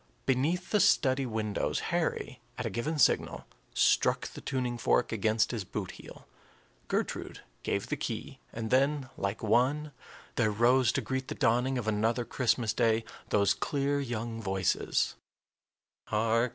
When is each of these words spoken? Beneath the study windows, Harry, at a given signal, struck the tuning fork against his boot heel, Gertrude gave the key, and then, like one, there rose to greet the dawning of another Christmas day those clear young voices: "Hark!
Beneath 0.25 0.71
the 0.71 0.79
study 0.79 1.27
windows, 1.27 1.79
Harry, 1.93 2.39
at 2.57 2.65
a 2.65 2.71
given 2.71 2.97
signal, 2.97 3.45
struck 3.75 4.27
the 4.29 4.41
tuning 4.41 4.79
fork 4.79 5.11
against 5.11 5.51
his 5.51 5.63
boot 5.63 5.91
heel, 5.91 6.25
Gertrude 6.87 7.41
gave 7.61 7.85
the 7.85 7.95
key, 7.95 8.39
and 8.51 8.71
then, 8.71 9.11
like 9.15 9.43
one, 9.43 9.91
there 10.37 10.49
rose 10.49 10.91
to 10.93 11.01
greet 11.01 11.27
the 11.27 11.35
dawning 11.35 11.77
of 11.77 11.87
another 11.87 12.25
Christmas 12.25 12.73
day 12.73 13.03
those 13.29 13.53
clear 13.53 13.99
young 13.99 14.41
voices: 14.41 15.13
"Hark! 16.05 16.49